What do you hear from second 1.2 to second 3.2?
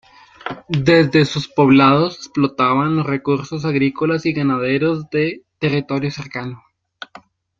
sus poblados explotaban los